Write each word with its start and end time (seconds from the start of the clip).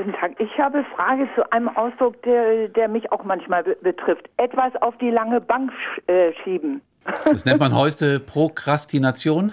Guten 0.00 0.14
Tag. 0.14 0.32
Ich 0.38 0.58
habe 0.58 0.82
Frage 0.96 1.28
zu 1.34 1.52
einem 1.52 1.68
Ausdruck, 1.68 2.22
der, 2.22 2.68
der 2.68 2.88
mich 2.88 3.12
auch 3.12 3.22
manchmal 3.22 3.62
be 3.62 3.76
betrifft. 3.82 4.30
Etwas 4.38 4.74
auf 4.80 4.96
die 4.96 5.10
lange 5.10 5.42
Bank 5.42 5.70
sch 5.72 6.08
äh, 6.08 6.32
schieben. 6.42 6.80
Das 7.24 7.44
nennt 7.44 7.60
man 7.60 7.74
heute 7.74 8.18
Prokrastination. 8.18 9.52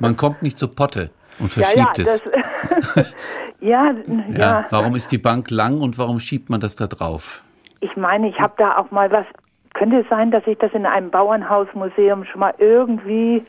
Man 0.00 0.16
kommt 0.16 0.42
nicht 0.42 0.58
zur 0.58 0.74
Potte 0.74 1.10
und 1.38 1.52
verschiebt 1.52 1.98
ja, 1.98 2.04
ja, 2.04 2.12
es. 2.12 2.24
Das, 2.24 3.14
ja, 3.60 3.92
ja, 3.92 4.36
ja. 4.36 4.66
Warum 4.70 4.96
ist 4.96 5.12
die 5.12 5.18
Bank 5.18 5.48
lang 5.52 5.80
und 5.80 5.96
warum 5.96 6.18
schiebt 6.18 6.50
man 6.50 6.60
das 6.60 6.74
da 6.74 6.88
drauf? 6.88 7.44
Ich 7.78 7.96
meine, 7.96 8.28
ich 8.28 8.40
habe 8.40 8.54
da 8.56 8.78
auch 8.78 8.90
mal 8.90 9.12
was. 9.12 9.26
Könnte 9.74 10.00
es 10.00 10.08
sein, 10.08 10.32
dass 10.32 10.44
ich 10.48 10.58
das 10.58 10.72
in 10.72 10.86
einem 10.86 11.10
Bauernhausmuseum 11.12 12.24
schon 12.24 12.40
mal 12.40 12.54
irgendwie 12.58 13.46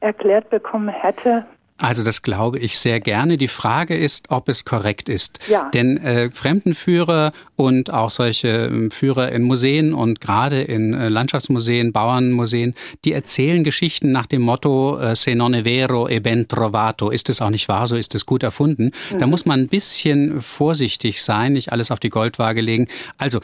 erklärt 0.00 0.48
bekommen 0.48 0.88
hätte? 0.88 1.44
Also 1.78 2.02
das 2.02 2.22
glaube 2.22 2.58
ich 2.58 2.78
sehr 2.78 3.00
gerne. 3.00 3.36
Die 3.36 3.48
Frage 3.48 3.96
ist, 3.96 4.30
ob 4.30 4.48
es 4.48 4.64
korrekt 4.64 5.10
ist. 5.10 5.40
Ja. 5.48 5.70
Denn 5.74 5.98
äh, 5.98 6.30
Fremdenführer 6.30 7.32
und 7.54 7.90
auch 7.90 8.08
solche 8.08 8.48
äh, 8.48 8.90
Führer 8.90 9.30
in 9.32 9.42
Museen 9.42 9.92
und 9.92 10.22
gerade 10.22 10.62
in 10.62 10.94
äh, 10.94 11.08
Landschaftsmuseen, 11.10 11.92
Bauernmuseen, 11.92 12.74
die 13.04 13.12
erzählen 13.12 13.62
Geschichten 13.62 14.10
nach 14.10 14.26
dem 14.26 14.40
Motto 14.42 14.98
äh, 14.98 15.14
se 15.14 15.34
non 15.34 15.54
è 15.54 15.64
vero 15.64 16.08
e 16.08 16.20
ben 16.20 16.48
trovato. 16.48 17.10
Ist 17.10 17.28
es 17.28 17.42
auch 17.42 17.50
nicht 17.50 17.68
wahr, 17.68 17.86
so 17.86 17.96
ist 17.96 18.14
es 18.14 18.24
gut 18.24 18.42
erfunden. 18.42 18.92
Mhm. 19.12 19.18
Da 19.18 19.26
muss 19.26 19.44
man 19.44 19.60
ein 19.60 19.68
bisschen 19.68 20.40
vorsichtig 20.40 21.22
sein, 21.22 21.52
nicht 21.52 21.72
alles 21.72 21.90
auf 21.90 22.00
die 22.00 22.10
Goldwaage 22.10 22.62
legen. 22.62 22.88
Also 23.18 23.40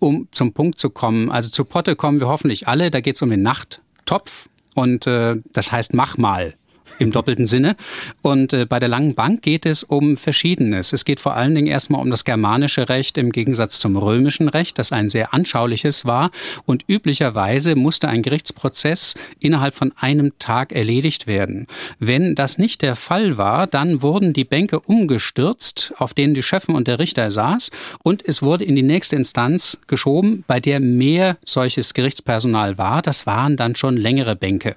um 0.00 0.28
zum 0.32 0.52
Punkt 0.52 0.78
zu 0.78 0.90
kommen, 0.90 1.30
also 1.30 1.48
zu 1.50 1.64
Potte 1.64 1.96
kommen 1.96 2.20
wir 2.20 2.28
hoffentlich 2.28 2.68
alle. 2.68 2.90
Da 2.90 3.00
geht 3.00 3.16
es 3.16 3.22
um 3.22 3.30
den 3.30 3.42
Nachttopf 3.42 4.48
und 4.74 5.06
äh, 5.06 5.36
das 5.52 5.72
heißt 5.72 5.94
mach 5.94 6.18
mal 6.18 6.52
im 6.98 7.12
doppelten 7.12 7.46
Sinne. 7.46 7.76
Und 8.22 8.52
äh, 8.52 8.66
bei 8.66 8.78
der 8.78 8.88
langen 8.88 9.14
Bank 9.14 9.42
geht 9.42 9.66
es 9.66 9.82
um 9.82 10.16
Verschiedenes. 10.16 10.92
Es 10.92 11.04
geht 11.04 11.20
vor 11.20 11.34
allen 11.34 11.54
Dingen 11.54 11.66
erstmal 11.66 12.00
um 12.00 12.10
das 12.10 12.24
germanische 12.24 12.88
Recht 12.88 13.18
im 13.18 13.32
Gegensatz 13.32 13.80
zum 13.80 13.96
römischen 13.96 14.48
Recht, 14.48 14.78
das 14.78 14.92
ein 14.92 15.08
sehr 15.08 15.34
anschauliches 15.34 16.04
war. 16.04 16.30
Und 16.66 16.84
üblicherweise 16.88 17.76
musste 17.76 18.08
ein 18.08 18.22
Gerichtsprozess 18.22 19.14
innerhalb 19.38 19.74
von 19.74 19.92
einem 19.98 20.32
Tag 20.38 20.72
erledigt 20.72 21.26
werden. 21.26 21.66
Wenn 21.98 22.34
das 22.34 22.58
nicht 22.58 22.82
der 22.82 22.96
Fall 22.96 23.36
war, 23.36 23.66
dann 23.66 24.02
wurden 24.02 24.32
die 24.32 24.44
Bänke 24.44 24.80
umgestürzt, 24.80 25.94
auf 25.98 26.14
denen 26.14 26.34
die 26.34 26.42
Schöffen 26.42 26.74
und 26.74 26.88
der 26.88 26.98
Richter 26.98 27.30
saß, 27.30 27.70
und 28.02 28.26
es 28.26 28.42
wurde 28.42 28.64
in 28.64 28.76
die 28.76 28.82
nächste 28.82 29.16
Instanz 29.16 29.78
geschoben, 29.86 30.44
bei 30.46 30.60
der 30.60 30.80
mehr 30.80 31.36
solches 31.44 31.94
Gerichtspersonal 31.94 32.78
war. 32.78 33.02
Das 33.02 33.26
waren 33.26 33.56
dann 33.56 33.74
schon 33.74 33.96
längere 33.96 34.36
Bänke. 34.36 34.74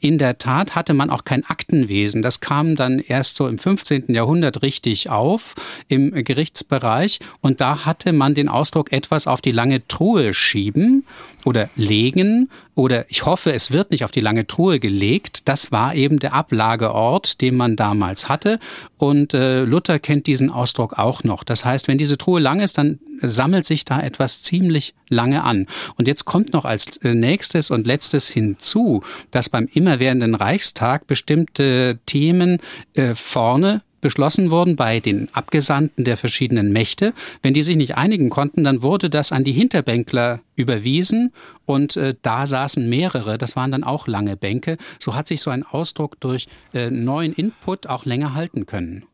In 0.00 0.16
der 0.16 0.38
Tat 0.38 0.74
hatte 0.74 0.94
man 0.94 1.10
auch 1.10 1.24
kein 1.24 1.44
Aktenwesen. 1.44 2.22
Das 2.22 2.40
kam 2.40 2.74
dann 2.74 3.00
erst 3.00 3.36
so 3.36 3.46
im 3.46 3.58
15. 3.58 4.14
Jahrhundert 4.14 4.62
richtig 4.62 5.10
auf 5.10 5.54
im 5.88 6.12
Gerichtsbereich. 6.24 7.20
Und 7.42 7.60
da 7.60 7.84
hatte 7.84 8.14
man 8.14 8.34
den 8.34 8.48
Ausdruck 8.48 8.92
etwas 8.92 9.26
auf 9.26 9.42
die 9.42 9.52
lange 9.52 9.86
Truhe 9.86 10.32
schieben 10.32 11.04
oder 11.44 11.68
legen 11.76 12.48
oder 12.74 13.04
ich 13.10 13.26
hoffe, 13.26 13.52
es 13.52 13.70
wird 13.70 13.90
nicht 13.90 14.04
auf 14.04 14.10
die 14.10 14.20
lange 14.20 14.46
Truhe 14.46 14.80
gelegt. 14.80 15.48
Das 15.48 15.70
war 15.70 15.94
eben 15.94 16.18
der 16.18 16.32
Ablageort, 16.32 17.40
den 17.40 17.54
man 17.56 17.76
damals 17.76 18.28
hatte. 18.28 18.58
Und 18.96 19.34
äh, 19.34 19.64
Luther 19.64 19.98
kennt 19.98 20.26
diesen 20.26 20.50
Ausdruck 20.50 20.98
auch 20.98 21.22
noch. 21.22 21.44
Das 21.44 21.64
heißt, 21.64 21.88
wenn 21.88 21.98
diese 21.98 22.16
Truhe 22.16 22.40
lang 22.40 22.60
ist, 22.60 22.78
dann 22.78 22.98
sammelt 23.20 23.66
sich 23.66 23.84
da 23.84 24.00
etwas 24.00 24.42
ziemlich 24.42 24.94
lange 25.08 25.44
an. 25.44 25.66
Und 25.96 26.08
jetzt 26.08 26.24
kommt 26.24 26.52
noch 26.54 26.64
als 26.64 26.96
äh, 26.98 27.14
nächstes 27.14 27.70
und 27.70 27.86
letztes 27.86 28.28
hinzu, 28.28 29.02
dass 29.30 29.50
beim 29.50 29.68
immerwährenden 29.70 30.34
Reichstag 30.34 31.06
bestimmte 31.06 31.98
Themen 32.06 32.58
äh, 32.94 33.14
vorne 33.14 33.82
beschlossen 34.00 34.50
wurden 34.50 34.76
bei 34.76 35.00
den 35.00 35.28
Abgesandten 35.32 36.04
der 36.04 36.16
verschiedenen 36.16 36.72
Mächte. 36.72 37.12
Wenn 37.42 37.54
die 37.54 37.62
sich 37.62 37.76
nicht 37.76 37.96
einigen 37.96 38.30
konnten, 38.30 38.64
dann 38.64 38.82
wurde 38.82 39.10
das 39.10 39.32
an 39.32 39.44
die 39.44 39.52
Hinterbänkler 39.52 40.40
überwiesen 40.56 41.32
und 41.66 41.96
äh, 41.96 42.14
da 42.22 42.46
saßen 42.46 42.88
mehrere, 42.88 43.38
das 43.38 43.56
waren 43.56 43.70
dann 43.70 43.84
auch 43.84 44.06
lange 44.06 44.36
Bänke. 44.36 44.76
So 44.98 45.14
hat 45.14 45.28
sich 45.28 45.40
so 45.40 45.50
ein 45.50 45.62
Ausdruck 45.64 46.20
durch 46.20 46.48
äh, 46.74 46.90
neuen 46.90 47.32
Input 47.32 47.86
auch 47.86 48.04
länger 48.04 48.34
halten 48.34 48.66
können. 48.66 49.04